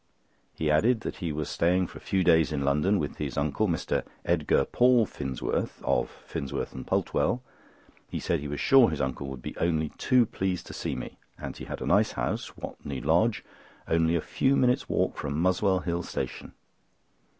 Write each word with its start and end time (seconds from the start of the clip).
He 0.55 0.71
added 0.71 1.01
that 1.01 1.17
he 1.17 1.31
was 1.31 1.47
staying 1.47 1.85
for 1.85 1.99
a 1.99 2.01
few 2.01 2.23
days 2.23 2.51
in 2.51 2.65
London, 2.65 2.97
with 2.97 3.17
his 3.17 3.37
uncle, 3.37 3.67
Mr. 3.67 4.03
Edgar 4.25 4.65
Paul 4.65 5.05
Finsworth 5.05 5.79
(of 5.83 6.09
Finsworth 6.27 6.73
and 6.73 6.87
Pultwell). 6.87 7.41
He 8.09 8.19
said 8.19 8.39
he 8.39 8.47
was 8.47 8.59
sure 8.59 8.89
his 8.89 8.99
uncle 8.99 9.27
would 9.27 9.43
be 9.43 9.55
only 9.57 9.89
too 9.99 10.25
pleased 10.25 10.65
to 10.65 10.73
see 10.73 10.95
me, 10.95 11.19
and 11.37 11.55
he 11.55 11.65
had 11.65 11.83
a 11.83 11.85
nice 11.85 12.13
house, 12.13 12.49
Watney 12.59 12.99
Lodge, 12.99 13.43
only 13.87 14.15
a 14.15 14.21
few 14.21 14.55
minutes' 14.55 14.89
walk 14.89 15.17
from 15.17 15.39
Muswell 15.39 15.81
Hill 15.81 16.01
Station. 16.01 16.53